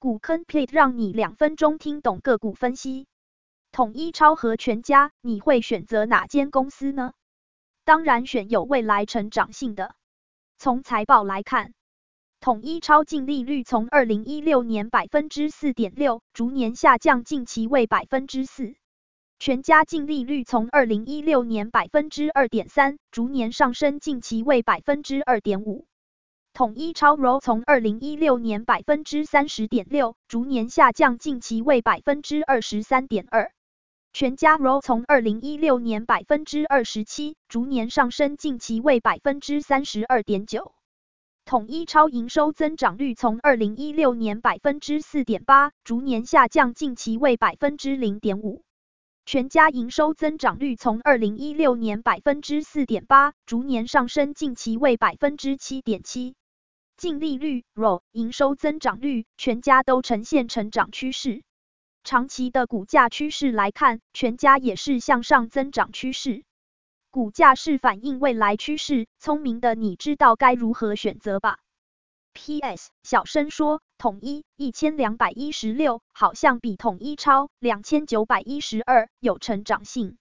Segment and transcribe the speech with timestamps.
[0.00, 3.06] 股坑 plate 让你两分钟听懂个股分析。
[3.70, 7.12] 统一超和全家，你会选择哪间公司呢？
[7.84, 9.94] 当然选有未来成长性的。
[10.56, 11.74] 从财报来看，
[12.40, 18.74] 统一超净利率从二零一六年百分之四点六逐年下降，近期为百分之四。
[19.38, 25.86] 全家净利率从二零一六年百分之二点三逐年上升，近期为百分之二点五。
[26.60, 33.50] 统一超 ROE 从二零一六年百分之三十点六逐年下降，近期为百分之二十三点二。
[34.12, 40.74] 全家 ROE 从二零一六年百分之二十七逐年上升，近期为百分之三十二点九。
[41.46, 48.64] 统一超营收增长率从二零一六年百分之四点八逐年下降，近期为百分之零点五。
[49.24, 56.34] 全家营收增长率从二零一六年百分之四点八逐年上升，近期为百分之七点七。
[57.00, 61.42] 净利率、ROE、营收增长率，全家都呈现成长趋势。
[62.04, 66.44] 长期的股价趋势来看，全家也是向上增长趋势。
[67.10, 71.56] 股价是反映未来趋势，聪明的你知道该如何选择吧
[72.34, 72.90] ？P.S.
[73.02, 73.80] 小声说。
[73.96, 80.16] 统一一千两百一十六，好像比统一超两千九百一十二有成长性。